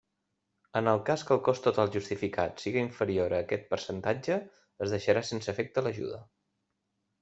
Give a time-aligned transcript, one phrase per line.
[0.79, 4.41] En el cas que el cost total justificat siga inferior a aquest percentatge,
[4.89, 6.29] es deixarà sense efecte l'ajuda.